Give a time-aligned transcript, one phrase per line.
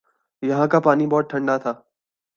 [0.43, 1.71] یہاں کا پانی بہت ٹھنڈا تھا۔